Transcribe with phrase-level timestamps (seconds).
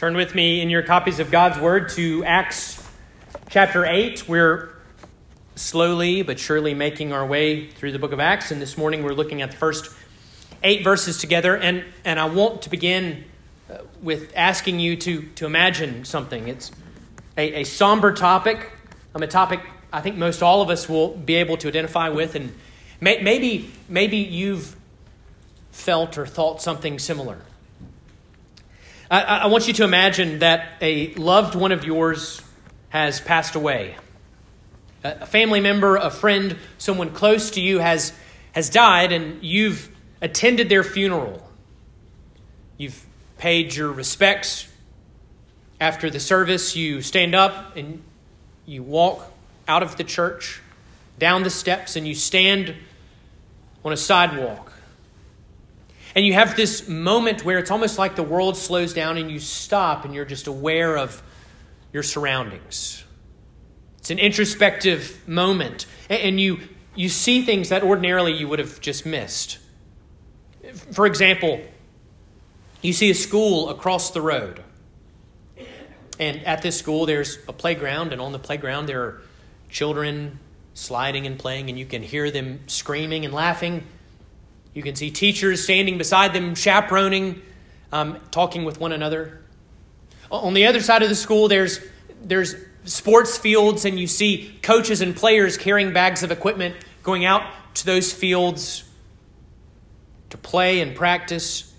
[0.00, 2.82] Turn with me in your copies of God's Word to Acts
[3.50, 4.26] chapter 8.
[4.26, 4.70] We're
[5.56, 9.12] slowly but surely making our way through the book of Acts, and this morning we're
[9.12, 9.94] looking at the first
[10.62, 11.54] eight verses together.
[11.54, 13.24] And, and I want to begin
[13.70, 16.48] uh, with asking you to, to imagine something.
[16.48, 16.72] It's
[17.36, 18.72] a, a somber topic,
[19.14, 19.60] um, a topic
[19.92, 22.54] I think most all of us will be able to identify with, and
[23.02, 24.76] may, maybe, maybe you've
[25.72, 27.36] felt or thought something similar.
[29.10, 32.40] I, I want you to imagine that a loved one of yours
[32.90, 33.96] has passed away.
[35.02, 38.12] A family member, a friend, someone close to you has,
[38.52, 41.42] has died, and you've attended their funeral.
[42.76, 43.04] You've
[43.38, 44.68] paid your respects.
[45.80, 48.02] After the service, you stand up and
[48.66, 49.32] you walk
[49.66, 50.60] out of the church,
[51.18, 52.74] down the steps, and you stand
[53.84, 54.69] on a sidewalk
[56.14, 59.38] and you have this moment where it's almost like the world slows down and you
[59.38, 61.22] stop and you're just aware of
[61.92, 63.04] your surroundings.
[63.98, 65.86] It's an introspective moment.
[66.08, 66.60] And you,
[66.94, 69.58] you see things that ordinarily you would have just missed.
[70.92, 71.60] For example,
[72.82, 74.62] you see a school across the road.
[76.18, 79.22] And at this school, there's a playground, and on the playground, there are
[79.70, 80.38] children
[80.74, 83.86] sliding and playing, and you can hear them screaming and laughing.
[84.74, 87.42] You can see teachers standing beside them, chaperoning,
[87.92, 89.40] um, talking with one another.
[90.30, 91.80] On the other side of the school, there's,
[92.22, 92.54] there's
[92.84, 97.42] sports fields, and you see coaches and players carrying bags of equipment going out
[97.74, 98.84] to those fields
[100.28, 101.74] to play and practice.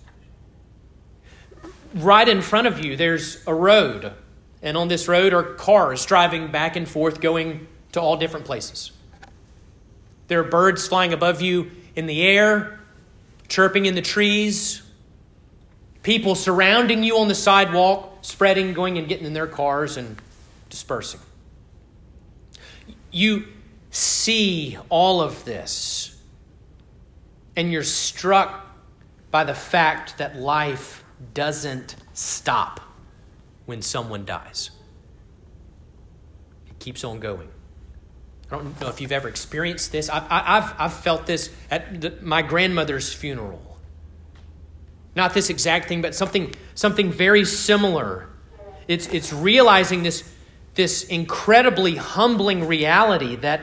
[1.93, 4.13] Right in front of you, there's a road,
[4.61, 8.91] and on this road are cars driving back and forth, going to all different places.
[10.27, 12.80] There are birds flying above you in the air
[13.51, 14.81] chirping in the trees,
[16.03, 20.15] people surrounding you on the sidewalk, spreading, going and getting in their cars and
[20.69, 21.19] dispersing.
[23.11, 23.43] You
[23.89, 26.17] see all of this,
[27.57, 28.67] and you're struck
[29.31, 32.79] by the fact that life doesn't stop
[33.65, 34.71] when someone dies.
[36.67, 37.49] It keeps on going.
[38.51, 40.09] I don't know if you've ever experienced this.
[40.09, 43.77] I've, I've, I've felt this at the, my grandmother's funeral.
[45.15, 48.27] Not this exact thing, but something, something very similar.
[48.89, 50.29] It's, it's realizing this,
[50.75, 53.61] this incredibly humbling reality that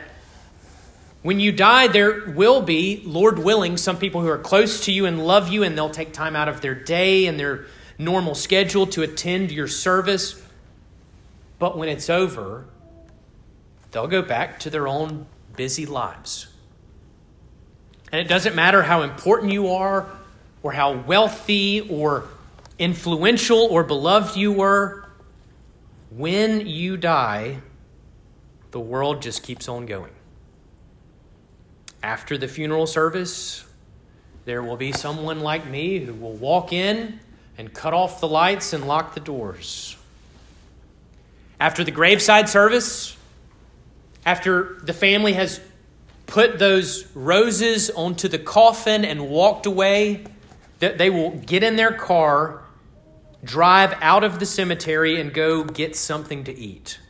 [1.21, 5.05] when you die, there will be, Lord willing, some people who are close to you
[5.05, 7.67] and love you, and they'll take time out of their day and their
[7.99, 10.41] normal schedule to attend your service.
[11.59, 12.67] But when it's over,
[13.91, 15.27] they'll go back to their own
[15.57, 16.49] busy lives.
[18.11, 20.07] And it doesn't matter how important you are,
[20.63, 22.25] or how wealthy, or
[22.79, 25.05] influential, or beloved you were,
[26.11, 27.59] when you die,
[28.71, 30.13] the world just keeps on going.
[32.03, 33.65] After the funeral service,
[34.45, 37.21] there will be someone like me who will walk in
[37.59, 39.97] and cut off the lights and lock the doors.
[41.61, 43.18] After the graveside service,
[44.29, 45.59] after the family has
[46.27, 50.23] put those roses onto the coffin and walked away,
[50.81, 52.63] that they will get in their car,
[53.43, 57.01] drive out of the cemetery, and go get something to eat.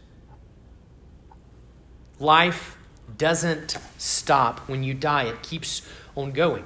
[2.20, 2.76] Life
[3.16, 5.82] doesn't stop when you die, it keeps
[6.14, 6.62] on going.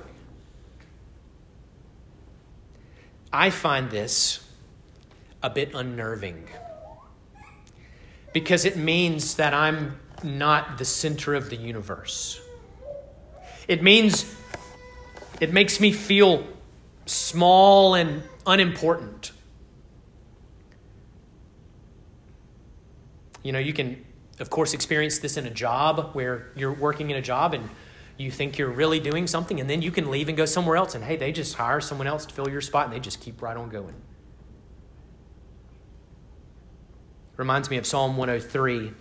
[3.33, 4.47] I find this
[5.43, 6.47] a bit unnerving
[8.35, 12.41] because it means that I'm not the center of the universe.
[13.69, 14.35] It means
[15.41, 16.47] it makes me feel
[17.07, 19.33] small and unimportant.
[23.43, 24.05] You know, you can,
[24.39, 27.69] of course, experience this in a job where you're working in a job and
[28.19, 30.95] you think you're really doing something, and then you can leave and go somewhere else,
[30.95, 33.43] and hey, they just hire someone else to fill your spot, and they just keep
[33.43, 33.95] right on going.
[37.37, 38.93] Reminds me of Psalm 103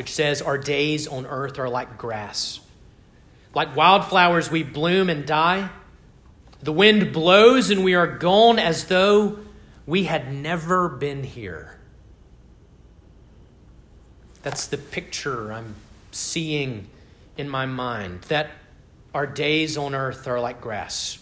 [0.00, 2.58] which says, Our days on earth are like grass.
[3.54, 5.68] Like wildflowers, we bloom and die.
[6.62, 9.40] The wind blows and we are gone as though
[9.84, 11.78] we had never been here.
[14.42, 15.74] That's the picture I'm
[16.12, 16.86] seeing
[17.36, 18.52] in my mind that
[19.12, 21.18] our days on earth are like grass.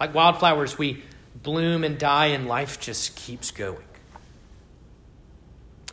[0.00, 1.02] Like wildflowers, we
[1.42, 3.84] bloom and die, and life just keeps going.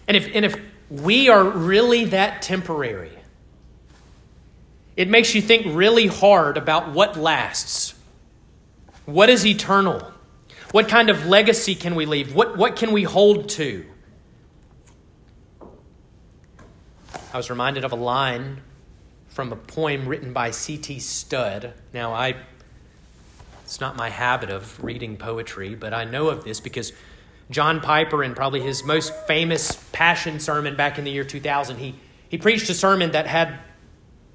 [0.08, 0.58] And if, and if
[0.90, 3.12] we are really that temporary.
[4.96, 7.94] It makes you think really hard about what lasts,
[9.06, 10.12] what is eternal,
[10.72, 12.36] What kind of legacy can we leave?
[12.36, 13.86] What, what can we hold to?
[17.34, 18.62] I was reminded of a line
[19.30, 21.00] from a poem written by C.T.
[21.00, 21.74] Studd.
[21.94, 22.36] Now, I
[23.64, 26.94] it's not my habit of reading poetry, but I know of this because
[27.52, 31.96] John Piper, in probably his most famous Passion sermon back in the year 2000, he,
[32.30, 33.58] he preached a sermon that had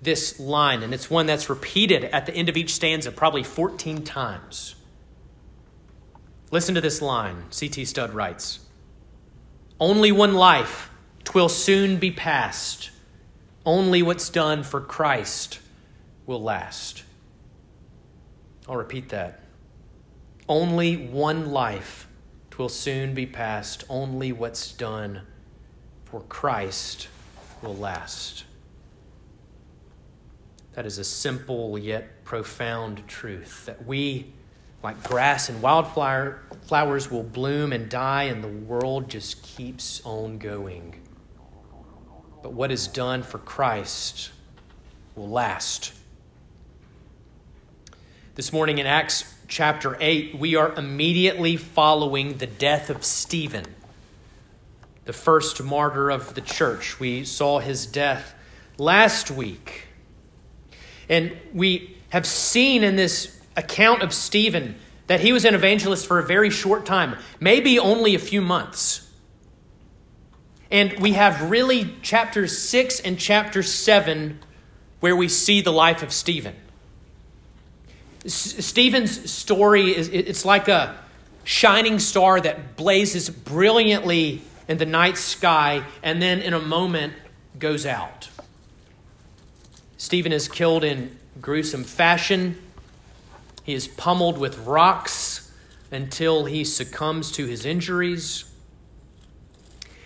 [0.02, 4.02] this line, and it's one that's repeated at the end of each stanza probably 14
[4.02, 4.74] times.
[6.50, 7.84] Listen to this line C.T.
[7.84, 8.58] Studd writes
[9.78, 10.90] Only one life,
[11.22, 12.90] twill soon be past.
[13.64, 15.60] Only what's done for Christ
[16.26, 17.04] will last.
[18.68, 19.44] I'll repeat that.
[20.48, 22.08] Only one life,
[22.50, 23.84] twill soon be past.
[23.88, 25.22] Only what's done
[26.12, 27.08] for Christ
[27.62, 28.44] will last.
[30.74, 34.26] That is a simple yet profound truth that we,
[34.82, 40.36] like grass and wildflower, flowers, will bloom and die, and the world just keeps on
[40.36, 41.00] going.
[42.42, 44.32] But what is done for Christ
[45.16, 45.94] will last.
[48.34, 53.64] This morning in Acts chapter 8, we are immediately following the death of Stephen,
[55.04, 57.00] the first martyr of the church.
[57.00, 58.34] We saw his death
[58.78, 59.86] last week.
[61.08, 64.76] And we have seen in this account of Stephen
[65.08, 69.08] that he was an evangelist for a very short time, maybe only a few months.
[70.70, 74.38] And we have really chapter 6 and chapter 7
[75.00, 76.54] where we see the life of Stephen.
[78.24, 80.96] Stephen's story is it's like a
[81.44, 87.14] shining star that blazes brilliantly in the night sky and then in a moment
[87.58, 88.28] goes out.
[89.96, 92.60] Stephen is killed in gruesome fashion.
[93.64, 95.52] He is pummeled with rocks
[95.90, 98.44] until he succumbs to his injuries.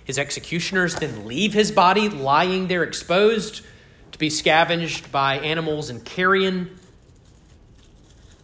[0.05, 3.63] His executioners then leave his body lying there exposed
[4.13, 6.79] to be scavenged by animals and carrion.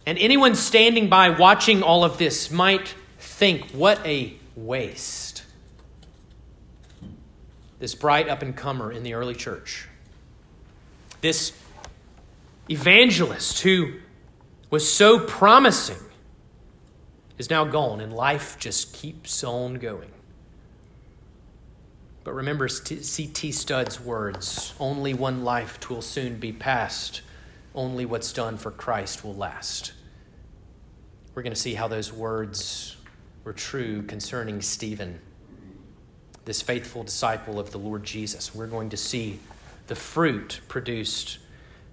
[0.04, 5.21] And anyone standing by watching all of this might think, what a waste.
[7.82, 9.88] This bright up and comer in the early church
[11.20, 11.52] this
[12.70, 13.94] evangelist who
[14.70, 15.98] was so promising
[17.38, 20.12] is now gone, and life just keeps on going.
[22.22, 23.50] But remember C.T.
[23.50, 27.22] Studd's words only one life twill soon be past,
[27.74, 29.92] only what's done for Christ will last.
[31.34, 32.96] We're going to see how those words
[33.42, 35.18] were true concerning Stephen,
[36.44, 38.54] this faithful disciple of the Lord Jesus.
[38.54, 39.38] We're going to see
[39.86, 41.38] the fruit produced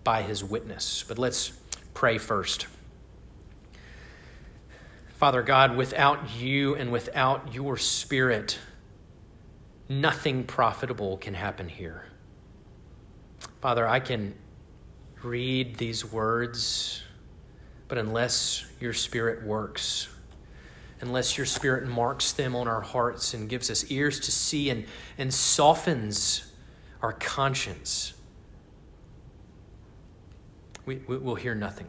[0.03, 1.03] by his witness.
[1.07, 1.51] But let's
[1.93, 2.67] pray first.
[5.17, 8.57] Father God, without you and without your spirit,
[9.89, 12.05] nothing profitable can happen here.
[13.61, 14.33] Father, I can
[15.21, 17.03] read these words,
[17.89, 20.07] but unless your spirit works,
[21.01, 24.85] unless your spirit marks them on our hearts and gives us ears to see and,
[25.17, 26.51] and softens
[27.01, 28.13] our conscience,
[30.85, 31.87] we, we, will hear nothing.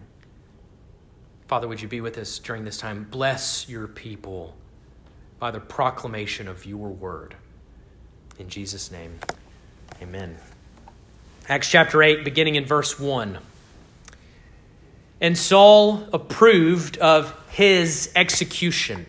[1.48, 3.06] Father, would you be with us during this time?
[3.10, 4.56] Bless your people
[5.40, 7.34] by the proclamation of your word.
[8.38, 9.18] In Jesus' name,
[10.00, 10.36] amen.
[11.48, 13.38] Acts chapter 8, beginning in verse 1.
[15.20, 19.06] And Saul approved of his execution.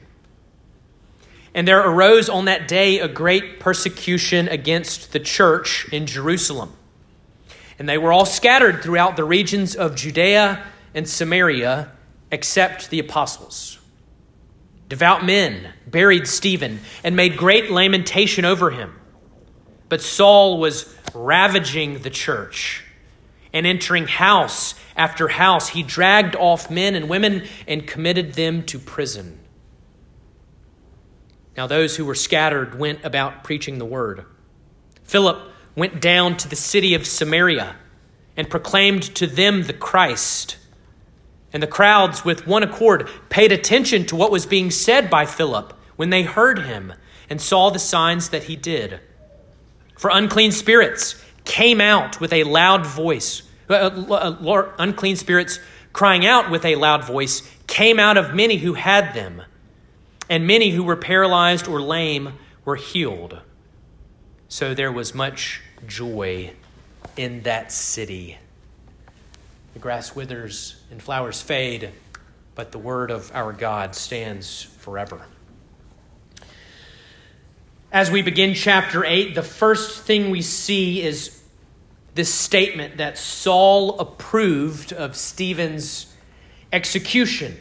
[1.54, 6.74] And there arose on that day a great persecution against the church in Jerusalem.
[7.78, 11.92] And they were all scattered throughout the regions of Judea and Samaria,
[12.32, 13.80] except the apostles.
[14.88, 19.00] Devout men buried Stephen and made great lamentation over him.
[19.90, 22.84] But Saul was ravaging the church
[23.54, 25.70] and entering house after house.
[25.70, 29.40] He dragged off men and women and committed them to prison.
[31.58, 34.26] Now, those who were scattered went about preaching the word.
[35.04, 35.42] Philip
[35.76, 37.76] went down to the city of Samaria
[38.38, 40.58] and proclaimed to them the Christ.
[41.54, 45.74] And the crowds, with one accord, paid attention to what was being said by Philip
[45.98, 46.94] when they heard him
[47.30, 49.02] and saw the signs that he did.
[49.98, 53.44] For unclean spirits came out with a loud voice.
[53.72, 55.60] Uh, uh, unclean spirits
[55.94, 59.42] crying out with a loud voice came out of many who had them
[60.30, 63.40] and many who were paralyzed or lame were healed.
[64.48, 66.52] So there was much joy
[67.18, 68.38] in that city.
[69.74, 71.90] The grass withers and flowers fade,
[72.56, 75.22] but the word of our God stands forever.
[77.92, 81.41] As we begin chapter 8, the first thing we see is
[82.14, 86.14] this statement that Saul approved of Stephen's
[86.74, 87.58] execution.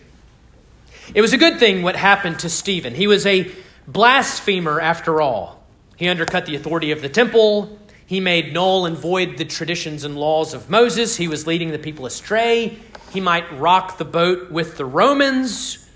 [1.15, 2.95] It was a good thing what happened to Stephen.
[2.95, 3.51] He was a
[3.87, 5.63] blasphemer after all.
[5.97, 7.79] He undercut the authority of the temple.
[8.07, 11.17] He made null and void the traditions and laws of Moses.
[11.17, 12.79] He was leading the people astray.
[13.13, 15.87] He might rock the boat with the Romans.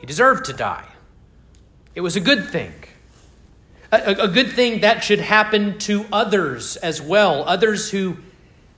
[0.00, 0.88] He deserved to die.
[1.94, 2.72] It was a good thing.
[3.92, 8.16] A, a, good thing that should happen to others as well, others who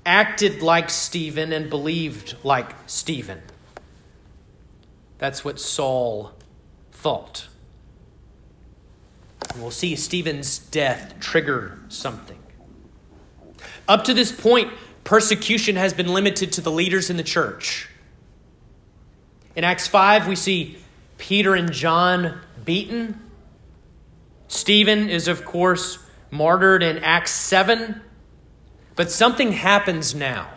[0.04, 3.40] acted like Stephen and believed like Stephen.
[5.18, 6.32] That's what Saul
[6.92, 7.48] thought.
[9.56, 12.38] We'll see Stephen's death trigger something.
[13.88, 14.72] Up to this point,
[15.04, 17.88] persecution has been limited to the leaders in the church.
[19.56, 20.78] In Acts 5, we see
[21.16, 23.20] Peter and John beaten.
[24.48, 25.98] Stephen is, of course,
[26.30, 28.00] martyred in Acts 7.
[28.96, 30.48] But something happens now.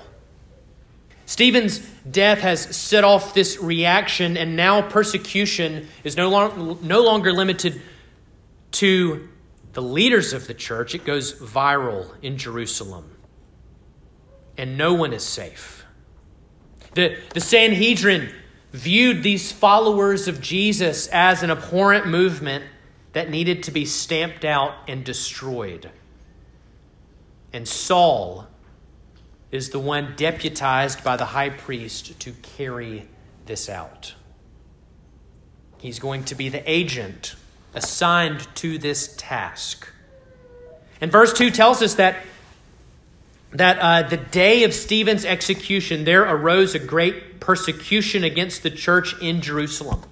[1.27, 1.79] Stephen's
[2.10, 7.81] death has set off this reaction, and now persecution is no, long, no longer limited
[8.71, 9.29] to
[9.74, 10.95] the leaders of the church.
[10.95, 13.15] It goes viral in Jerusalem,
[14.57, 15.86] and no one is safe.
[16.95, 18.33] The, the Sanhedrin
[18.74, 22.65] viewed these followers of Jesus as an abhorrent movement
[23.13, 25.91] that needed to be stamped out and destroyed.
[27.53, 28.48] And Saul
[29.51, 33.08] is the one deputized by the high priest to carry
[33.46, 34.15] this out.
[35.80, 37.36] He's going to be the agent
[37.74, 39.89] assigned to this task.
[41.01, 42.18] And verse 2 tells us that,
[43.51, 49.20] that uh, the day of Stephen's execution, there arose a great persecution against the church
[49.22, 50.03] in Jerusalem.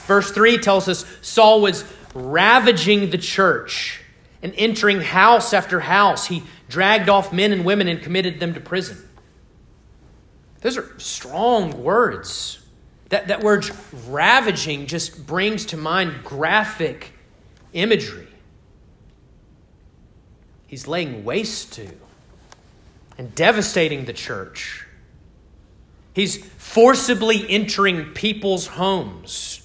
[0.00, 1.84] Verse 3 tells us Saul was
[2.14, 4.00] ravaging the church
[4.42, 6.26] and entering house after house.
[6.26, 8.98] He dragged off men and women and committed them to prison.
[10.60, 12.58] Those are strong words.
[13.08, 13.68] That, that word
[14.08, 17.12] ravaging just brings to mind graphic
[17.72, 18.28] imagery.
[20.66, 21.88] He's laying waste to
[23.18, 24.86] and devastating the church.
[26.14, 29.61] He's forcibly entering people's homes,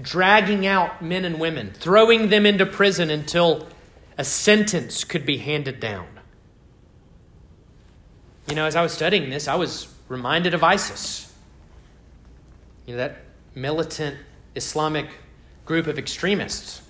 [0.00, 3.66] dragging out men and women, throwing them into prison until
[4.16, 6.06] a sentence could be handed down.
[8.48, 11.32] You know, as I was studying this, I was reminded of ISIS.
[12.86, 13.18] You know, that
[13.54, 14.16] militant
[14.54, 15.08] Islamic
[15.64, 16.80] group of extremists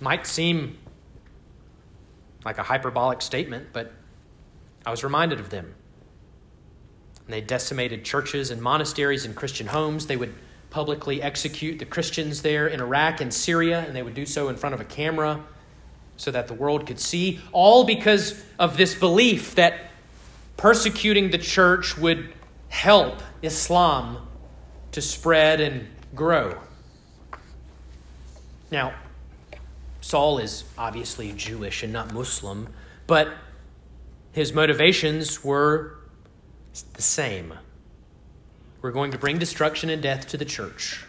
[0.00, 0.76] might seem
[2.44, 3.92] like a hyperbolic statement, but
[4.84, 5.74] I was reminded of them.
[7.24, 10.06] And they decimated churches and monasteries and Christian homes.
[10.06, 10.34] They would
[10.76, 14.56] publicly execute the Christians there in Iraq and Syria, and they would do so in
[14.56, 15.42] front of a camera
[16.18, 19.90] so that the world could see, all because of this belief that
[20.58, 22.30] persecuting the church would
[22.68, 24.28] help Islam
[24.92, 26.58] to spread and grow.
[28.70, 28.92] Now,
[30.02, 32.68] Saul is obviously Jewish and not Muslim,
[33.06, 33.32] but
[34.32, 35.96] his motivations were
[36.92, 37.54] the same.
[38.86, 41.04] We're going to bring destruction and death to the church.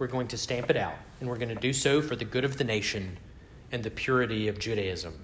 [0.00, 2.44] We're going to stamp it out, and we're going to do so for the good
[2.44, 3.20] of the nation
[3.70, 5.14] and the purity of Judaism.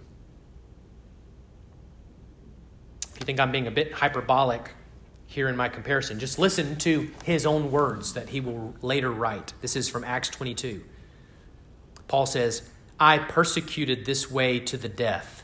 [3.13, 4.71] If you think I'm being a bit hyperbolic
[5.27, 9.53] here in my comparison, just listen to his own words that he will later write.
[9.61, 10.85] This is from Acts 22.
[12.07, 12.63] Paul says,
[13.01, 15.42] I persecuted this way to the death,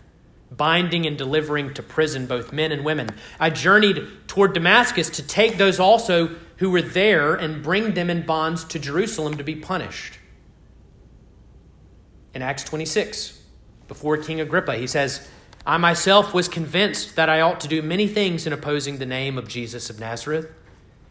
[0.51, 3.11] binding and delivering to prison both men and women.
[3.39, 8.25] I journeyed toward Damascus to take those also who were there and bring them in
[8.25, 10.19] bonds to Jerusalem to be punished
[12.35, 13.41] in Acts 26,
[13.89, 14.77] before King Agrippa.
[14.77, 15.29] He says,
[15.67, 19.39] I myself was convinced that I ought to do many things in opposing the name
[19.39, 20.51] of Jesus of Nazareth,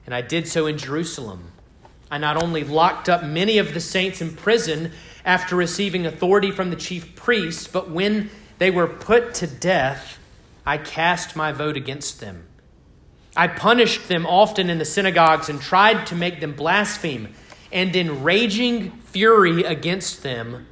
[0.05, 1.51] and I did so in Jerusalem.
[2.09, 4.93] I not only locked up many of the saints in prison
[5.25, 10.19] after receiving authority from the chief priests, but when they were put to death,
[10.65, 12.45] I cast my vote against them.
[13.35, 17.33] I punished them often in the synagogues and tried to make them blaspheme,
[17.71, 20.65] and in raging fury against them,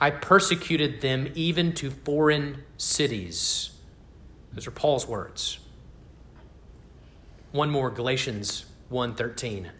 [0.00, 3.70] I persecuted them even to foreign cities.
[4.52, 5.58] Those are Paul's words.
[7.52, 9.70] One more Galatians 1:13.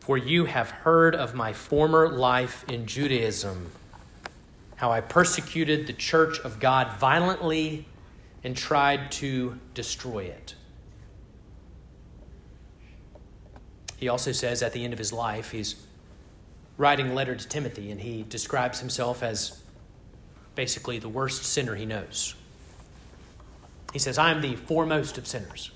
[0.00, 3.70] For you have heard of my former life in Judaism,
[4.76, 7.86] how I persecuted the church of God violently
[8.42, 10.54] and tried to destroy it.
[13.96, 15.76] He also says at the end of his life, he's
[16.76, 19.62] writing a letter to Timothy, and he describes himself as
[20.54, 22.34] basically the worst sinner he knows.
[23.92, 25.70] He says, I am the foremost of sinners.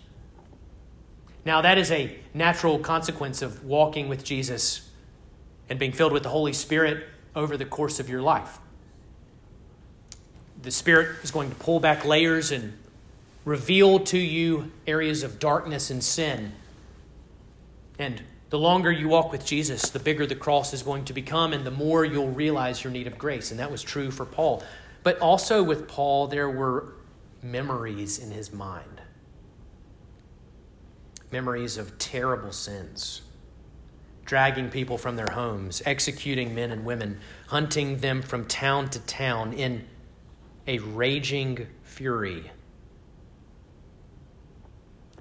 [1.45, 4.91] Now, that is a natural consequence of walking with Jesus
[5.71, 8.59] and being filled with the Holy Spirit over the course of your life.
[10.61, 12.77] The Spirit is going to pull back layers and
[13.45, 16.53] reveal to you areas of darkness and sin.
[17.99, 21.53] And the longer you walk with Jesus, the bigger the cross is going to become,
[21.53, 23.51] and the more you'll realize your need of grace.
[23.51, 24.63] And that was true for Paul.
[25.03, 26.95] But also with Paul, there were
[27.43, 29.03] memories in his mind
[31.31, 33.23] memories of terrible sins,
[34.25, 39.53] dragging people from their homes, executing men and women, hunting them from town to town
[39.53, 39.85] in
[40.69, 42.53] a raging fury.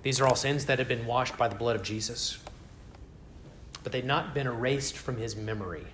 [0.03, 2.37] These are all sins that had been washed by the blood of Jesus,
[3.81, 5.85] but they'd not been erased from his memory.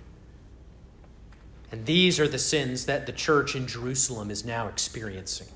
[1.70, 5.48] And these are the sins that the church in Jerusalem is now experiencing.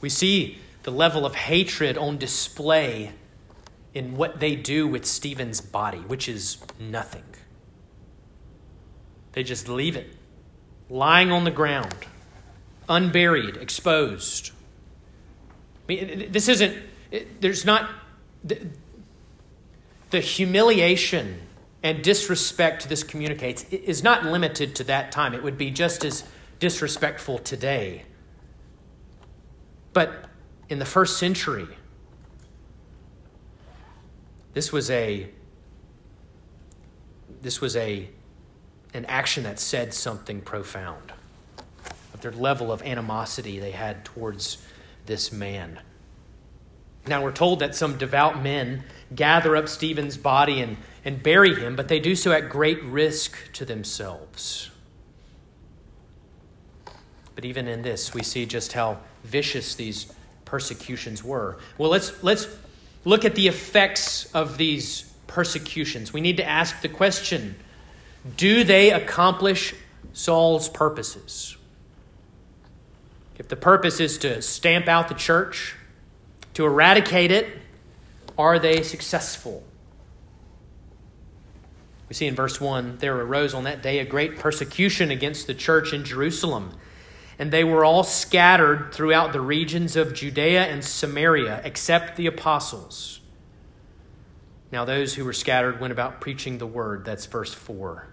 [0.00, 3.12] We see the level of hatred on display
[3.94, 7.24] in what they do with Stephen's body, which is nothing.
[9.32, 10.15] They just leave it
[10.88, 11.94] lying on the ground,
[12.88, 14.50] unburied, exposed.
[15.84, 16.76] I mean, this isn't,
[17.40, 17.90] there's not,
[18.44, 18.66] the,
[20.10, 21.40] the humiliation
[21.82, 25.34] and disrespect this communicates is not limited to that time.
[25.34, 26.24] It would be just as
[26.58, 28.04] disrespectful today.
[29.92, 30.26] But
[30.68, 31.68] in the first century,
[34.52, 35.28] this was a
[37.42, 38.08] this was a
[38.96, 41.12] an action that said something profound
[42.14, 44.58] of their level of animosity they had towards
[45.04, 45.78] this man.
[47.06, 51.76] Now we're told that some devout men gather up Stephen's body and, and bury him,
[51.76, 54.70] but they do so at great risk to themselves.
[57.34, 60.10] But even in this, we see just how vicious these
[60.46, 61.58] persecutions were.
[61.76, 62.48] Well, let's, let's
[63.04, 66.14] look at the effects of these persecutions.
[66.14, 67.56] We need to ask the question
[68.36, 69.74] do they accomplish
[70.12, 71.56] Saul's purposes?
[73.38, 75.74] If the purpose is to stamp out the church,
[76.54, 77.58] to eradicate it,
[78.38, 79.62] are they successful?
[82.08, 85.54] We see in verse 1 there arose on that day a great persecution against the
[85.54, 86.72] church in Jerusalem
[87.38, 93.20] and they were all scattered throughout the regions of Judea and Samaria, except the apostles.
[94.72, 97.04] Now, those who were scattered went about preaching the word.
[97.04, 98.08] That's verse 4.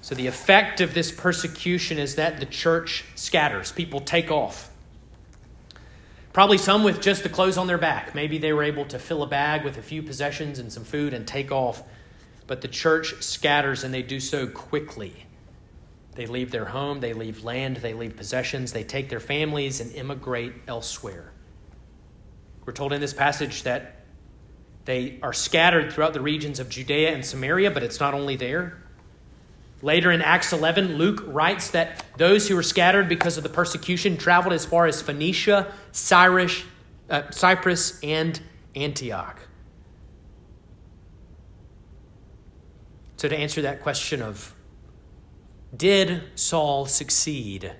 [0.00, 4.70] So, the effect of this persecution is that the church scatters, people take off.
[6.32, 8.14] Probably some with just the clothes on their back.
[8.14, 11.12] Maybe they were able to fill a bag with a few possessions and some food
[11.12, 11.82] and take off.
[12.46, 15.26] But the church scatters, and they do so quickly.
[16.14, 19.92] They leave their home, they leave land, they leave possessions, they take their families and
[19.92, 21.32] immigrate elsewhere.
[22.64, 24.04] We're told in this passage that
[24.84, 28.82] they are scattered throughout the regions of Judea and Samaria, but it's not only there.
[29.80, 34.16] Later in Acts 11, Luke writes that those who were scattered because of the persecution
[34.16, 36.64] traveled as far as Phoenicia, Cyrus,
[37.08, 38.40] uh, Cyprus, and
[38.74, 39.38] Antioch.
[43.16, 44.54] So, to answer that question of
[45.76, 47.72] did Saul succeed?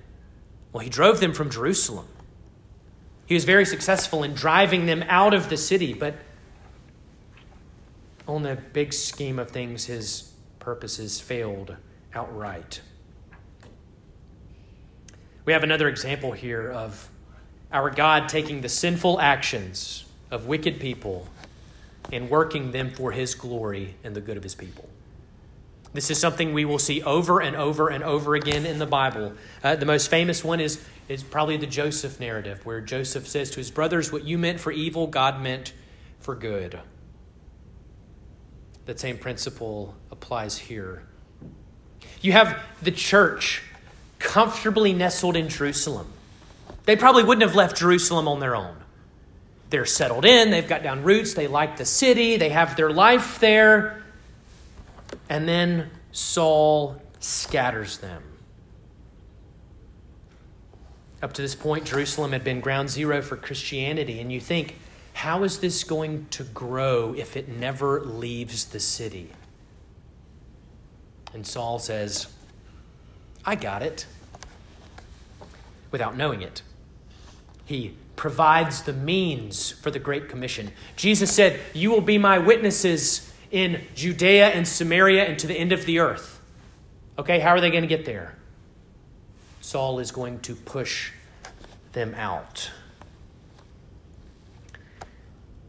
[0.71, 2.07] Well, he drove them from Jerusalem.
[3.25, 6.15] He was very successful in driving them out of the city, but
[8.27, 11.75] on the big scheme of things, his purposes failed
[12.13, 12.81] outright.
[15.45, 17.09] We have another example here of
[17.71, 21.27] our God taking the sinful actions of wicked people
[22.11, 24.89] and working them for his glory and the good of his people.
[25.93, 29.33] This is something we will see over and over and over again in the Bible.
[29.63, 33.57] Uh, the most famous one is, is probably the Joseph narrative, where Joseph says to
[33.57, 35.73] his brothers, What you meant for evil, God meant
[36.19, 36.79] for good.
[38.85, 41.08] That same principle applies here.
[42.21, 43.63] You have the church
[44.19, 46.07] comfortably nestled in Jerusalem.
[46.85, 48.75] They probably wouldn't have left Jerusalem on their own.
[49.69, 53.39] They're settled in, they've got down roots, they like the city, they have their life
[53.39, 54.03] there.
[55.29, 58.23] And then Saul scatters them.
[61.21, 64.19] Up to this point, Jerusalem had been ground zero for Christianity.
[64.19, 64.77] And you think,
[65.13, 69.29] how is this going to grow if it never leaves the city?
[71.33, 72.27] And Saul says,
[73.45, 74.05] I got it.
[75.91, 76.61] Without knowing it,
[77.65, 80.71] he provides the means for the Great Commission.
[80.95, 85.71] Jesus said, You will be my witnesses in Judea and Samaria and to the end
[85.71, 86.39] of the earth.
[87.17, 88.35] Okay, how are they going to get there?
[89.61, 91.11] Saul is going to push
[91.93, 92.69] them out.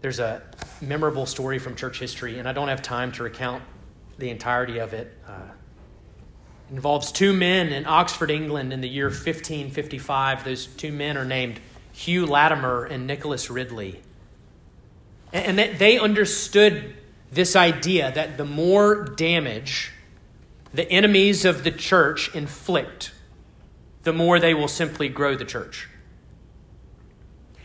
[0.01, 0.43] There's a
[0.81, 3.63] memorable story from church history, and I don't have time to recount
[4.21, 5.17] the entirety of it.
[5.27, 5.41] Uh,
[6.71, 10.45] involves two men in Oxford, England in the year 1555.
[10.45, 11.61] Those two men are named
[11.93, 14.01] Hugh Latimer and Nicholas Ridley.
[15.33, 16.97] And, they understood
[17.31, 19.93] this idea that the more damage
[20.73, 23.13] the enemies of the church inflict,
[24.03, 25.89] the more they will simply grow the church.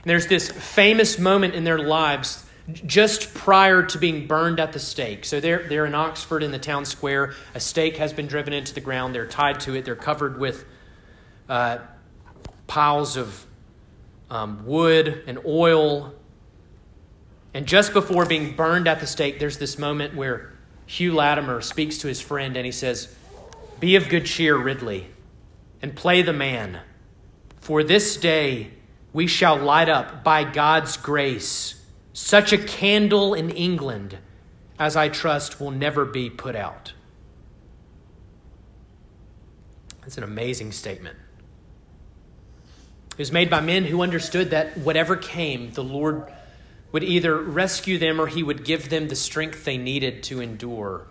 [0.04, 4.80] And there's this famous moment in their lives just prior to being burned at the
[4.80, 5.26] stake.
[5.26, 7.36] So they're, they're in Oxford in the town square.
[7.54, 9.14] A stake has been driven into the ground.
[9.14, 9.86] They're tied to it.
[9.86, 10.66] They're covered with
[11.48, 11.80] uh,
[12.66, 13.46] piles of
[14.32, 16.14] um, wood and oil.
[17.54, 20.52] And just before being burned at the stake, there's this moment where
[20.88, 23.14] Hugh Latimer speaks to his friend and he says,
[23.80, 25.08] Be of good cheer, Ridley,
[25.84, 26.80] and play the man.
[27.58, 28.72] For this day
[29.14, 31.85] we shall light up by God's grace
[32.16, 34.18] such a candle in England
[34.80, 36.94] as I trust will never be put out.
[40.00, 41.18] That's an amazing statement.
[43.12, 46.32] It was made by men who understood that whatever came, the Lord
[46.94, 51.08] would either rescue them or he would give them the strength they needed to endure.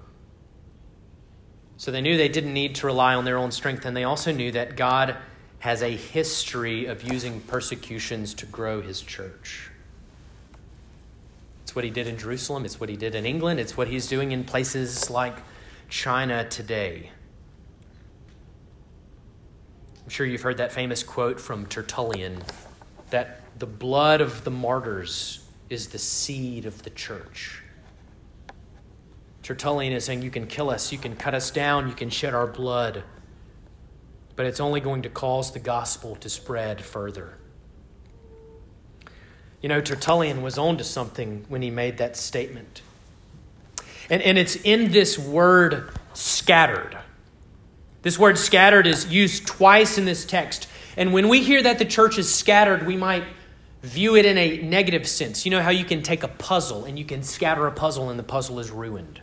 [1.76, 4.32] So they knew they didn't need to rely on their own strength, and they also
[4.32, 5.16] knew that God
[5.58, 9.70] has a history of using persecutions to grow his church.
[11.74, 14.06] It's what he did in Jerusalem, it's what he did in England, it's what he's
[14.06, 15.36] doing in places like
[15.88, 17.10] China today.
[20.04, 22.44] I'm sure you've heard that famous quote from Tertullian
[23.10, 27.60] that the blood of the martyrs is the seed of the church.
[29.42, 32.34] Tertullian is saying, You can kill us, you can cut us down, you can shed
[32.34, 33.02] our blood
[34.36, 37.38] but it's only going to cause the gospel to spread further.
[39.64, 42.82] You know, Tertullian was on to something when he made that statement.
[44.10, 46.98] And, and it's in this word scattered.
[48.02, 50.68] This word scattered is used twice in this text.
[50.98, 53.24] And when we hear that the church is scattered, we might
[53.82, 55.46] view it in a negative sense.
[55.46, 58.18] You know how you can take a puzzle and you can scatter a puzzle and
[58.18, 59.22] the puzzle is ruined.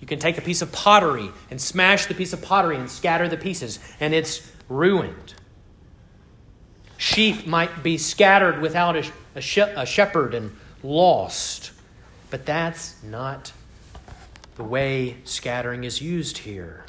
[0.00, 3.28] You can take a piece of pottery and smash the piece of pottery and scatter
[3.28, 5.34] the pieces, and it's ruined.
[6.98, 9.04] Sheep might be scattered without a,
[9.36, 11.70] a, she, a shepherd and lost,
[12.28, 13.52] but that's not
[14.56, 16.84] the way scattering is used here.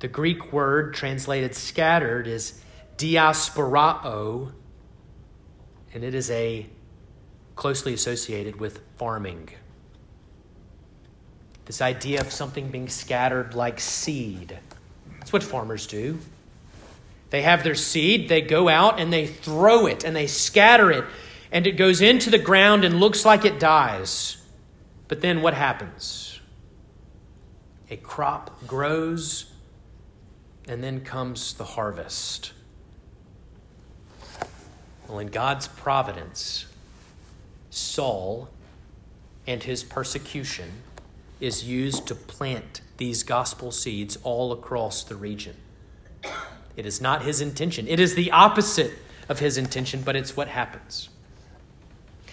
[0.00, 2.62] The Greek word translated scattered is
[2.98, 4.52] diasporao,
[5.94, 6.66] and it is a
[7.56, 9.48] closely associated with farming.
[11.64, 14.58] This idea of something being scattered like seed.
[15.18, 16.18] That's what farmers do.
[17.30, 21.04] They have their seed, they go out and they throw it and they scatter it,
[21.50, 24.36] and it goes into the ground and looks like it dies.
[25.08, 26.40] But then what happens?
[27.90, 29.52] A crop grows,
[30.66, 32.52] and then comes the harvest.
[35.08, 36.66] Well, in God's providence,
[37.70, 38.48] Saul
[39.46, 40.70] and his persecution
[41.40, 45.56] is used to plant these gospel seeds all across the region.
[46.76, 47.86] It is not his intention.
[47.88, 48.92] It is the opposite
[49.28, 51.08] of his intention, but it's what happens.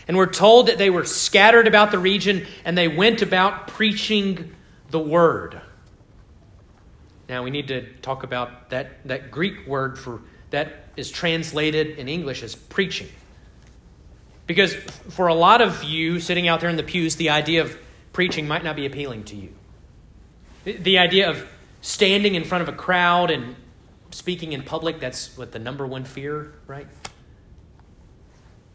[0.07, 4.53] And we're told that they were scattered about the region and they went about preaching
[4.89, 5.61] the word.
[7.29, 12.09] Now we need to talk about that, that Greek word for that is translated in
[12.09, 13.07] English as preaching.
[14.47, 17.77] Because for a lot of you sitting out there in the pews, the idea of
[18.11, 19.53] preaching might not be appealing to you.
[20.65, 21.47] The idea of
[21.79, 23.55] standing in front of a crowd and
[24.11, 26.87] speaking in public, that's what the number one fear, right?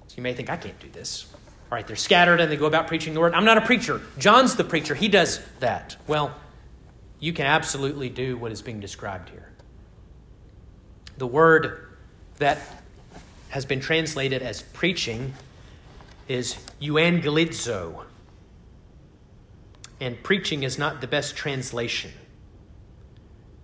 [0.08, 1.26] So you may think, I can't do this.
[1.70, 3.34] All right, they're scattered and they go about preaching the word.
[3.34, 4.00] I'm not a preacher.
[4.18, 4.94] John's the preacher.
[4.94, 5.96] He does that.
[6.06, 6.34] Well,
[7.18, 9.50] you can absolutely do what is being described here.
[11.18, 11.88] The word
[12.38, 12.58] that
[13.48, 15.32] has been translated as preaching
[16.28, 18.04] is euangelizo
[20.00, 22.12] and preaching is not the best translation.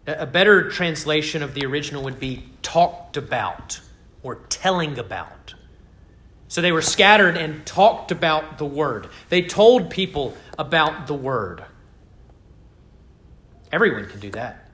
[0.07, 3.81] A better translation of the original would be talked about
[4.23, 5.55] or telling about.
[6.49, 9.09] So they were scattered and talked about the word.
[9.29, 11.65] They told people about the word.
[13.71, 14.69] Everyone can do that.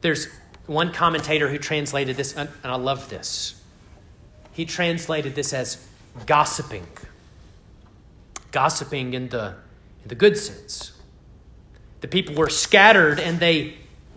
[0.00, 0.26] There's
[0.66, 3.60] one commentator who translated this, and I love this.
[4.52, 5.86] he translated this as
[6.26, 6.86] gossiping.
[8.50, 9.54] Gossiping in the,
[10.02, 10.92] in the good sense.
[12.02, 13.74] The people were scattered and they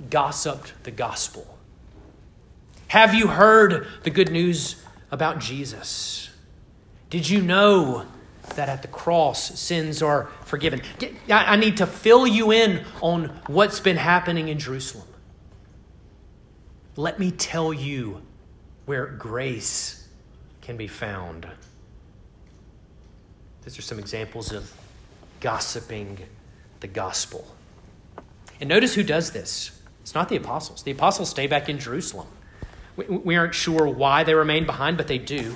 [0.10, 1.58] gossiped the gospel.
[2.90, 6.30] Have you heard the good news about Jesus?
[7.10, 8.06] Did you know
[8.56, 10.82] that at the cross sins are forgiven?
[11.30, 15.08] I need to fill you in on what's been happening in Jerusalem.
[16.96, 18.22] Let me tell you
[18.86, 20.08] where grace
[20.62, 21.48] can be found.
[23.64, 24.74] These are some examples of
[25.40, 26.20] gossiping
[26.80, 27.55] the gospel.
[28.60, 29.72] And notice who does this.
[30.02, 30.84] It's not the apostles.
[30.84, 32.28] The apostles stay back in Jerusalem.
[32.96, 35.56] We, we aren't sure why they remain behind, but they do.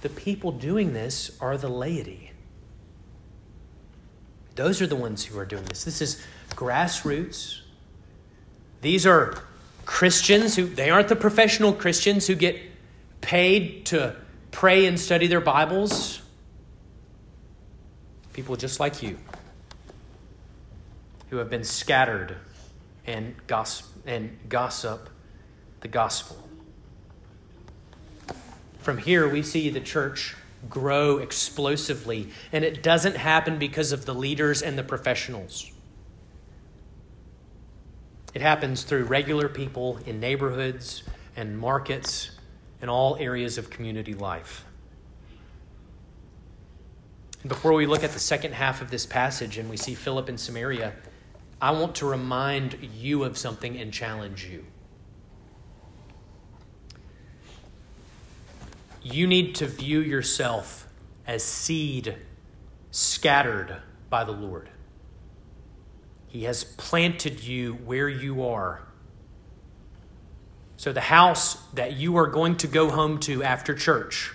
[0.00, 2.32] The people doing this are the laity.
[4.56, 5.84] Those are the ones who are doing this.
[5.84, 7.60] This is grassroots.
[8.80, 9.42] These are
[9.84, 12.58] Christians who, they aren't the professional Christians who get
[13.20, 14.16] paid to
[14.50, 16.22] pray and study their Bibles.
[18.32, 19.18] People just like you
[21.30, 22.36] who have been scattered
[23.06, 25.08] and gossip, and gossip
[25.80, 26.36] the gospel.
[28.80, 30.36] From here, we see the church
[30.68, 35.70] grow explosively, and it doesn't happen because of the leaders and the professionals.
[38.34, 41.02] It happens through regular people in neighborhoods
[41.36, 42.30] and markets
[42.80, 44.64] and all areas of community life.
[47.42, 50.28] And before we look at the second half of this passage and we see Philip
[50.28, 50.92] in Samaria,
[51.60, 54.64] I want to remind you of something and challenge you.
[59.02, 60.86] You need to view yourself
[61.26, 62.16] as seed
[62.90, 63.76] scattered
[64.08, 64.70] by the Lord.
[66.28, 68.82] He has planted you where you are.
[70.76, 74.32] So, the house that you are going to go home to after church,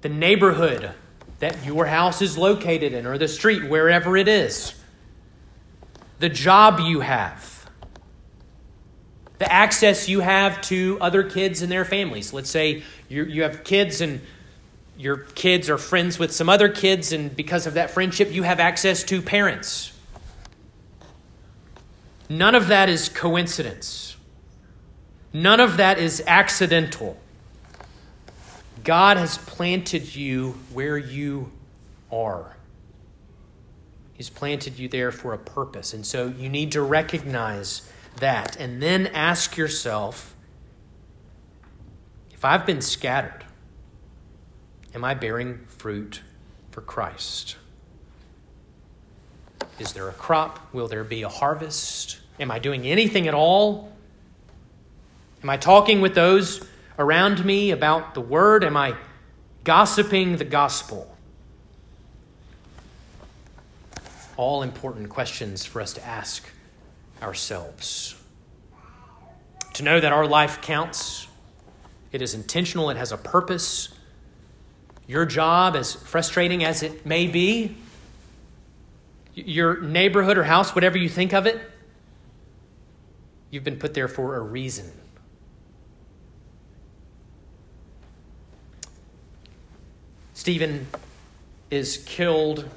[0.00, 0.92] the neighborhood
[1.38, 4.74] that your house is located in, or the street, wherever it is,
[6.22, 7.68] the job you have,
[9.38, 12.32] the access you have to other kids and their families.
[12.32, 14.20] Let's say you, you have kids and
[14.96, 18.60] your kids are friends with some other kids, and because of that friendship, you have
[18.60, 19.92] access to parents.
[22.28, 24.14] None of that is coincidence.
[25.32, 27.20] None of that is accidental.
[28.84, 31.50] God has planted you where you
[32.12, 32.54] are.
[34.22, 35.92] He's planted you there for a purpose.
[35.92, 40.36] And so you need to recognize that and then ask yourself
[42.32, 43.44] if I've been scattered,
[44.94, 46.20] am I bearing fruit
[46.70, 47.56] for Christ?
[49.80, 50.72] Is there a crop?
[50.72, 52.20] Will there be a harvest?
[52.38, 53.92] Am I doing anything at all?
[55.42, 56.64] Am I talking with those
[56.96, 58.62] around me about the word?
[58.62, 58.94] Am I
[59.64, 61.11] gossiping the gospel?
[64.36, 66.44] All important questions for us to ask
[67.22, 68.16] ourselves.
[69.74, 71.26] To know that our life counts,
[72.10, 73.88] it is intentional, it has a purpose.
[75.06, 77.76] Your job, as frustrating as it may be,
[79.34, 81.60] your neighborhood or house, whatever you think of it,
[83.50, 84.90] you've been put there for a reason.
[90.34, 90.86] Stephen
[91.70, 92.68] is killed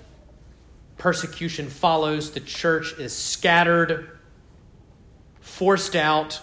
[0.98, 4.18] persecution follows, the church is scattered,
[5.42, 6.42] forced out,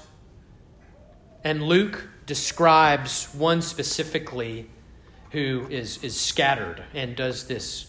[1.44, 4.68] and Luke describes one specifically
[5.30, 7.86] who is, is scattered and does this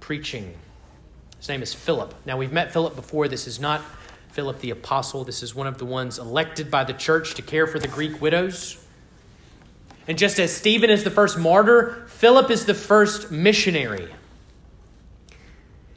[0.00, 0.54] preaching.
[1.38, 2.14] His name is Philip.
[2.26, 3.28] Now, we've met Philip before.
[3.28, 3.82] This is not
[4.32, 7.66] Philip the apostle, this is one of the ones elected by the church to care
[7.66, 8.82] for the Greek widows.
[10.08, 14.08] And just as Stephen is the first martyr, Philip is the first missionary.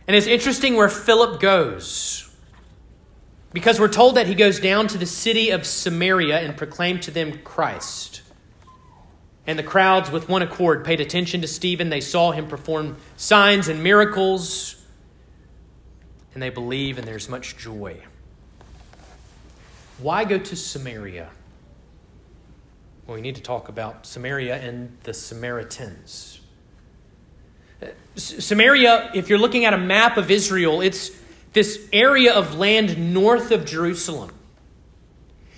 [0.08, 2.30] And it's interesting where Philip goes.
[3.54, 7.12] Because we're told that he goes down to the city of Samaria and proclaimed to
[7.12, 8.22] them Christ.
[9.48, 11.90] And the crowds, with one accord, paid attention to Stephen.
[11.90, 14.76] They saw him perform signs and miracles.
[16.34, 18.02] And they believe, and there's much joy.
[20.00, 21.30] Why go to Samaria?
[23.08, 26.35] Well, we need to talk about Samaria and the Samaritans.
[28.16, 31.12] Samaria, if you're looking at a map of Israel, it's
[31.54, 34.32] this area of land north of Jerusalem.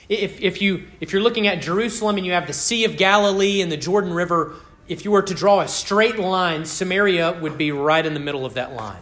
[0.10, 3.62] If, if, you, if you're looking at Jerusalem and you have the Sea of Galilee
[3.62, 4.56] and the Jordan River,
[4.88, 8.46] if you were to draw a straight line, Samaria would be right in the middle
[8.46, 9.02] of that line.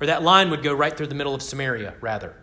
[0.00, 2.34] Or that line would go right through the middle of Samaria, rather.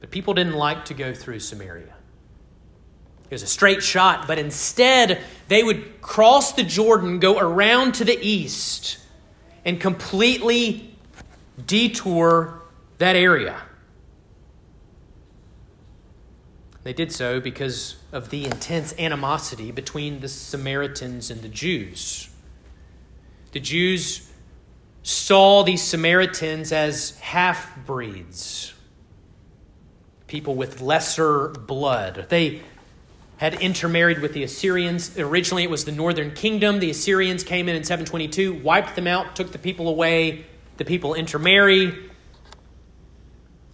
[0.00, 1.95] But people didn't like to go through Samaria.
[3.28, 8.04] It was a straight shot, but instead they would cross the Jordan, go around to
[8.04, 8.98] the east,
[9.64, 10.94] and completely
[11.66, 12.62] detour
[12.98, 13.60] that area.
[16.84, 22.28] They did so because of the intense animosity between the Samaritans and the Jews.
[23.50, 24.30] The Jews
[25.02, 28.72] saw these Samaritans as half breeds,
[30.28, 32.26] people with lesser blood.
[32.28, 32.62] They
[33.38, 35.18] had intermarried with the Assyrians.
[35.18, 36.80] Originally, it was the northern kingdom.
[36.80, 40.46] The Assyrians came in in 722, wiped them out, took the people away.
[40.78, 41.94] The people intermarry.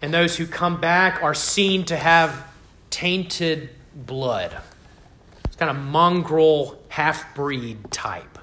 [0.01, 2.46] And those who come back are seen to have
[2.90, 4.57] tainted blood.
[5.44, 8.38] It's kind of mongrel, half breed type.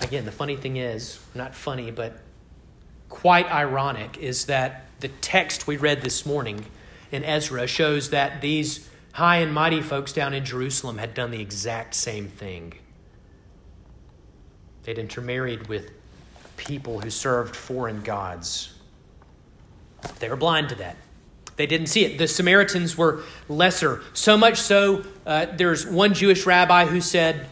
[0.00, 2.18] Again, the funny thing is, not funny, but
[3.08, 6.64] quite ironic, is that the text we read this morning
[7.10, 11.40] in Ezra shows that these high and mighty folks down in Jerusalem had done the
[11.40, 12.74] exact same thing.
[14.84, 15.90] They'd intermarried with
[16.56, 18.74] people who served foreign gods.
[20.20, 20.96] They were blind to that.
[21.56, 22.18] They didn't see it.
[22.18, 24.02] The Samaritans were lesser.
[24.12, 27.46] So much so, uh, there's one Jewish rabbi who said,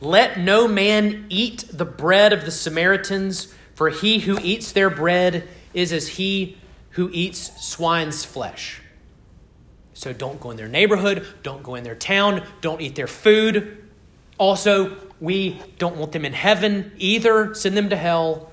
[0.00, 5.46] Let no man eat the bread of the Samaritans, for he who eats their bread
[5.74, 6.56] is as he
[6.90, 8.80] who eats swine's flesh.
[10.00, 13.86] So don't go in their neighborhood, don't go in their town, don't eat their food.
[14.38, 18.50] Also, we don't want them in heaven either, send them to hell.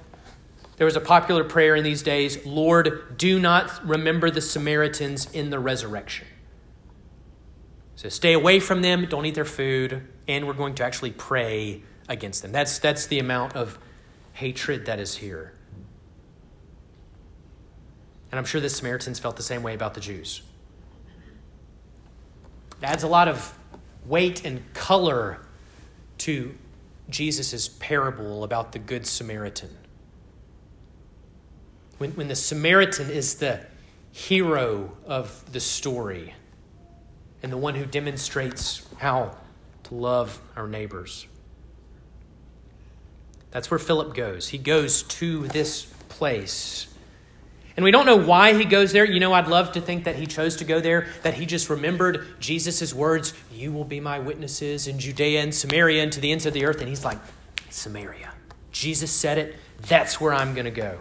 [0.76, 5.50] There was a popular prayer in these days Lord, do not remember the Samaritans in
[5.50, 6.28] the resurrection.
[7.96, 11.82] So stay away from them, don't eat their food, and we're going to actually pray
[12.10, 12.52] against them.
[12.52, 13.80] That's, that's the amount of
[14.34, 15.54] hatred that is here.
[18.34, 20.42] And I'm sure the Samaritans felt the same way about the Jews.
[22.82, 23.58] Adds a lot of
[24.06, 25.40] weight and color
[26.20, 26.56] to
[27.10, 29.76] Jesus' parable about the Good Samaritan.
[31.98, 33.66] When, when the Samaritan is the
[34.12, 36.34] hero of the story
[37.44, 39.36] and the one who demonstrates how
[39.84, 41.28] to love our neighbors.
[43.52, 44.50] That's where Philip goes.
[44.50, 46.88] He goes to this place
[47.78, 49.06] and we don't know why he goes there.
[49.06, 51.70] You know, I'd love to think that he chose to go there, that he just
[51.70, 56.32] remembered Jesus' words, You will be my witnesses in Judea and Samaria and to the
[56.32, 56.80] ends of the earth.
[56.80, 57.20] And he's like,
[57.70, 58.34] Samaria.
[58.72, 59.56] Jesus said it.
[59.82, 60.98] That's where I'm going to go.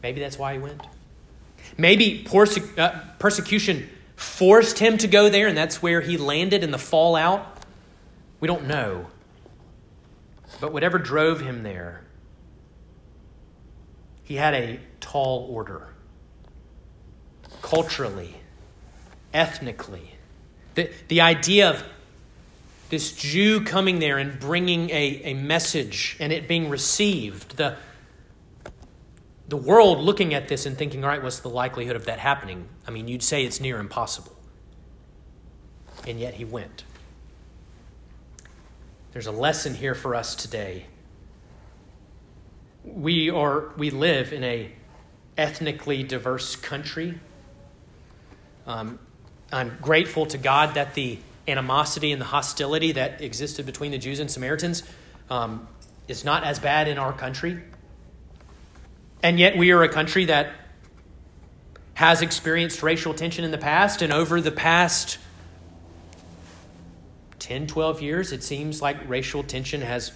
[0.00, 0.80] Maybe that's why he went.
[1.76, 2.24] Maybe
[2.78, 7.64] uh, persecution forced him to go there, and that's where he landed in the fallout.
[8.38, 9.06] We don't know.
[10.60, 12.02] But whatever drove him there,
[14.22, 14.80] he had a
[15.10, 15.88] tall order.
[17.62, 18.36] Culturally,
[19.34, 20.14] ethnically.
[20.74, 21.84] The, the idea of
[22.90, 27.76] this Jew coming there and bringing a, a message and it being received, the,
[29.48, 32.68] the world looking at this and thinking, all right, what's the likelihood of that happening?
[32.86, 34.36] I mean, you'd say it's near impossible.
[36.06, 36.84] And yet he went.
[39.12, 40.86] There's a lesson here for us today
[42.82, 44.72] we are we live in a
[45.36, 47.18] ethnically diverse country.
[48.66, 48.98] Um,
[49.52, 51.18] I'm grateful to God that the
[51.48, 54.82] animosity and the hostility that existed between the Jews and Samaritans
[55.28, 55.66] um,
[56.08, 57.60] is not as bad in our country.
[59.22, 60.52] And yet, we are a country that
[61.94, 65.18] has experienced racial tension in the past, and over the past
[67.40, 70.12] 10, 12 years, it seems like racial tension has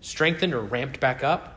[0.00, 1.53] strengthened or ramped back up.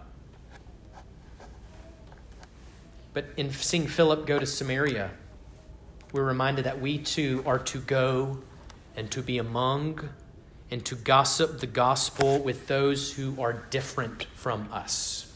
[3.18, 5.10] But in seeing Philip go to Samaria,
[6.12, 8.44] we're reminded that we too are to go
[8.96, 10.10] and to be among
[10.70, 15.34] and to gossip the gospel with those who are different from us.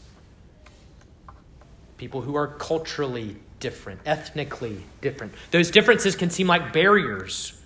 [1.96, 5.32] People who are culturally different, ethnically different.
[5.50, 7.60] Those differences can seem like barriers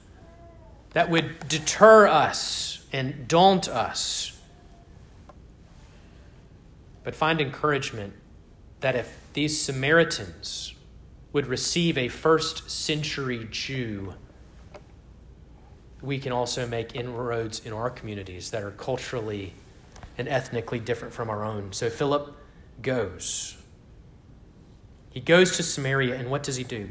[0.95, 4.33] that would deter us and daunt us.
[7.05, 8.14] But find encouragement
[8.81, 10.74] that if these Samaritans
[11.33, 14.14] would receive a first century Jew,
[16.03, 19.55] we can also make inroads in our communities that are culturally
[20.18, 21.72] and ethnically different from our own.
[21.72, 22.35] So Philip
[22.83, 23.57] goes.
[25.11, 26.91] He goes to Samaria, and what does he do?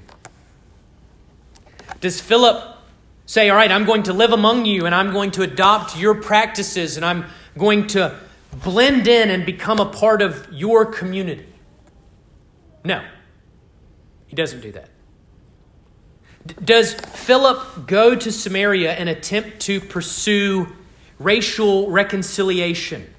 [2.01, 2.77] Does Philip
[3.25, 6.15] say, All right, I'm going to live among you, and I'm going to adopt your
[6.15, 7.25] practices, and I'm
[7.57, 8.19] going to
[8.63, 11.54] blend in and become a part of your community.
[12.85, 13.03] No,
[14.27, 14.89] he doesn't do that.
[16.63, 20.67] Does Philip go to Samaria and attempt to pursue
[21.17, 23.11] racial reconciliation?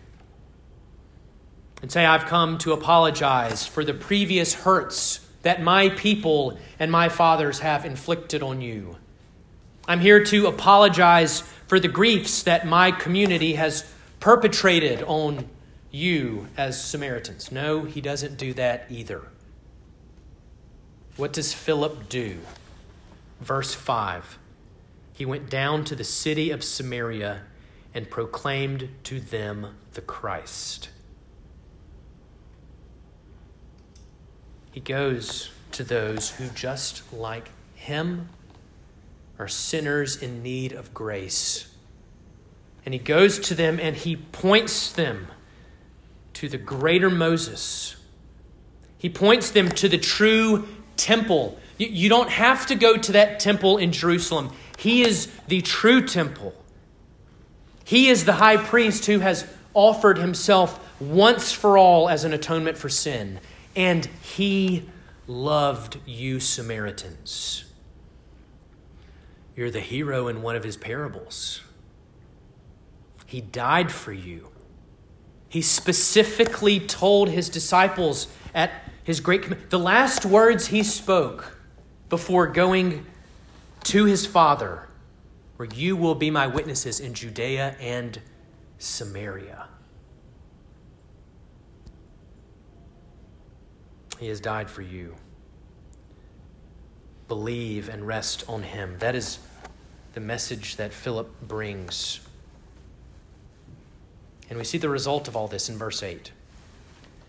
[1.83, 7.09] And say, I've come to apologize for the previous hurts that my people and my
[7.09, 8.97] fathers have inflicted on you.
[9.89, 13.85] I'm here to apologize for the griefs that my community has
[14.21, 15.49] perpetrated on
[15.91, 17.51] you as Samaritans.
[17.51, 19.23] No, he doesn't do that either.
[21.17, 22.39] What does Philip do?
[23.41, 24.39] Verse 5
[25.15, 27.43] He went down to the city of Samaria
[27.95, 30.91] and proclaimed to them the Christ.
[34.71, 38.29] He goes to those who, just like him,
[39.39, 41.73] are sinners in need of grace.
[42.85, 45.29] And he goes to them and he points them
[46.35, 47.97] to the greater Moses.
[48.99, 51.59] He points them to the true temple.
[51.79, 54.53] You, don't have to go to that temple in Jerusalem.
[54.79, 56.55] He is the true temple.
[57.85, 62.79] He is the high priest who has offered himself once for all as an atonement
[62.79, 63.41] for sin.
[63.75, 64.89] And he
[65.27, 67.65] loved you, Samaritans.
[69.55, 71.63] You're the hero in one of his parables.
[73.27, 74.51] He died for you.
[75.49, 78.73] He specifically told his disciples at
[79.07, 81.57] his great the last words he spoke
[82.09, 83.07] before going
[83.85, 84.89] to his father
[85.55, 88.21] where you will be my witnesses in Judea and
[88.79, 89.69] Samaria.
[94.19, 95.15] He has died for you.
[97.29, 98.97] Believe and rest on him.
[98.99, 99.39] That is
[100.15, 102.19] the message that Philip brings.
[104.51, 106.33] And we see the result of all this in verse 8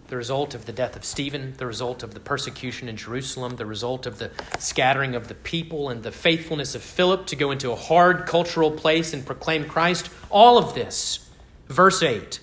[0.07, 3.65] the result of the death of Stephen, the result of the persecution in Jerusalem, the
[3.65, 7.71] result of the scattering of the people, and the faithfulness of Philip to go into
[7.71, 10.09] a hard cultural place and proclaim Christ.
[10.29, 11.29] All of this.
[11.67, 12.39] Verse 8.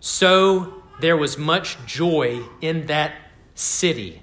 [0.00, 3.12] So there was much joy in that
[3.54, 4.22] city.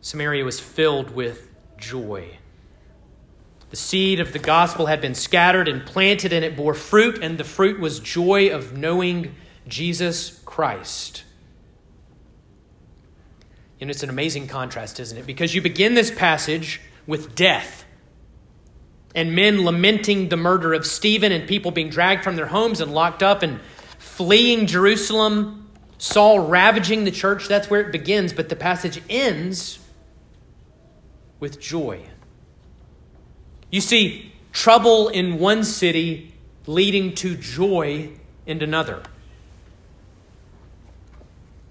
[0.00, 2.38] Samaria was filled with joy.
[3.70, 7.38] The seed of the gospel had been scattered and planted, and it bore fruit, and
[7.38, 9.34] the fruit was joy of knowing
[9.66, 11.24] Jesus Christ.
[13.80, 15.26] And it's an amazing contrast, isn't it?
[15.26, 17.84] Because you begin this passage with death
[19.14, 22.92] and men lamenting the murder of Stephen and people being dragged from their homes and
[22.92, 23.60] locked up and
[23.98, 27.48] fleeing Jerusalem, Saul ravaging the church.
[27.48, 28.32] That's where it begins.
[28.32, 29.78] But the passage ends
[31.40, 32.06] with joy.
[33.70, 36.32] You see, trouble in one city
[36.66, 38.10] leading to joy
[38.46, 39.02] in another.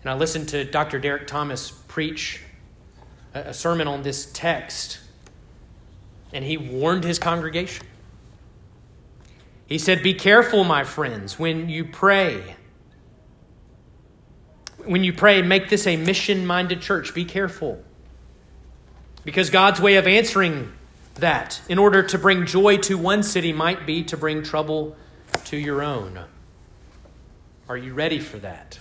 [0.02, 1.00] And I listened to Dr.
[1.00, 2.42] Derek Thomas preach
[3.34, 5.00] a sermon on this text,
[6.32, 7.86] and he warned his congregation.
[9.68, 12.56] He said, Be careful, my friends, when you pray.
[14.86, 17.14] When you pray, make this a mission minded church.
[17.16, 17.84] Be careful.
[19.24, 20.72] Because God's way of answering
[21.16, 24.96] that in order to bring joy to one city might be to bring trouble
[25.46, 26.20] to your own.
[27.68, 28.80] Are you ready for that?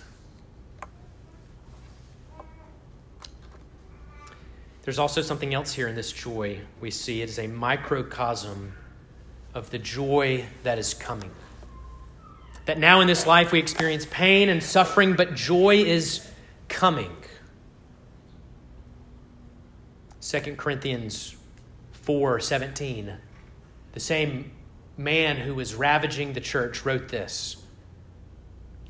[4.82, 7.22] There's also something else here in this joy we see.
[7.22, 8.74] It is a microcosm
[9.54, 11.30] of the joy that is coming.
[12.66, 16.28] That now in this life we experience pain and suffering, but joy is
[16.68, 17.16] coming.
[20.20, 21.36] 2 Corinthians
[22.04, 23.16] 4 17.
[23.92, 24.52] The same
[24.96, 27.56] man who was ravaging the church wrote this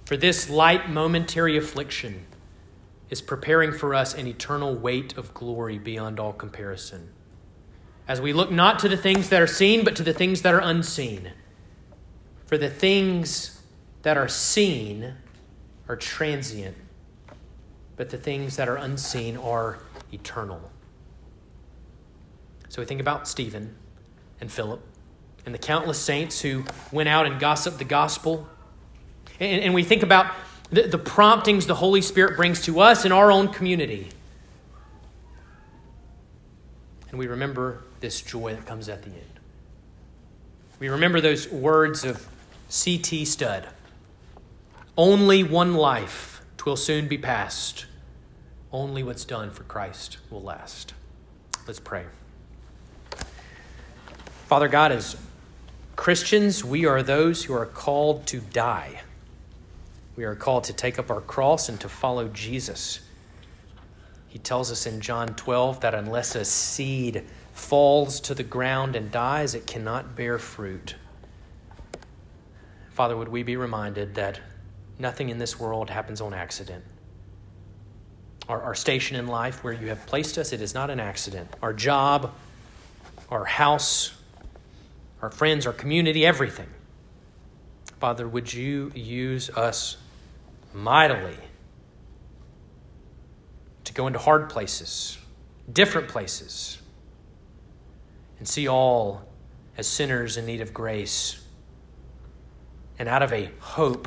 [0.05, 2.27] For this light momentary affliction
[3.11, 7.11] is preparing for us an eternal weight of glory beyond all comparison.
[8.09, 10.53] As we look not to the things that are seen, but to the things that
[10.53, 11.31] are unseen.
[12.47, 13.63] For the things
[14.03, 15.15] that are seen
[15.89, 16.77] are transient,
[17.97, 19.79] but the things that are unseen are
[20.13, 20.71] eternal.
[22.75, 23.73] So we think about Stephen
[24.41, 24.81] and Philip
[25.47, 28.49] and the countless saints who went out and gossiped the gospel.
[29.39, 30.35] And, and we think about
[30.71, 34.09] the, the promptings the Holy Spirit brings to us in our own community.
[37.11, 39.39] And we remember this joy that comes at the end.
[40.81, 42.27] We remember those words of
[42.71, 43.25] C.T.
[43.27, 43.69] Studd
[44.99, 47.87] Only one life, twill soon be past.
[48.73, 50.93] Only what's done for Christ will last.
[51.69, 52.07] Let's pray.
[54.47, 55.17] Father God, as
[55.97, 59.01] Christians, we are those who are called to die.
[60.17, 63.01] We are called to take up our cross and to follow Jesus.
[64.29, 69.11] He tells us in John 12 that unless a seed falls to the ground and
[69.11, 70.97] dies, it cannot bear fruit.
[72.91, 74.41] Father, would we be reminded that
[74.99, 76.85] nothing in this world happens on accident?
[78.49, 81.49] Our, our station in life, where you have placed us, it is not an accident.
[81.63, 82.35] Our job,
[83.31, 84.15] our house,
[85.25, 86.69] our friends, our community, everything.
[87.99, 89.97] Father, would you use us
[90.75, 91.39] mightily
[93.85, 95.17] to go into hard places,
[95.73, 96.77] different places,
[98.39, 99.23] and see all
[99.79, 101.43] as sinners in need of grace,
[102.99, 104.07] and out of a hope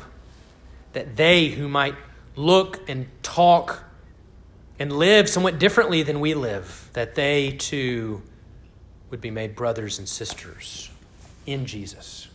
[0.92, 1.96] that they who might
[2.36, 3.82] look and talk
[4.78, 8.22] and live somewhat differently than we live, that they too
[9.10, 10.87] would be made brothers and sisters
[11.52, 12.28] in Jesus.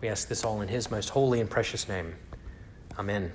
[0.00, 2.16] We ask this all in His most holy and precious name.
[2.98, 3.32] Amen.